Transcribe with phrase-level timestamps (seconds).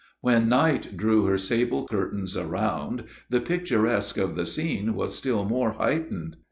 [0.21, 5.73] When night drew her sable curtains around, the picturesque of the scene was still more
[5.73, 6.37] heightened.